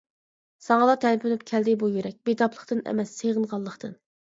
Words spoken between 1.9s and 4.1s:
يۈرەك، بىتاپلىقتىن ئەمەس، سېغىنغانلىقتىن.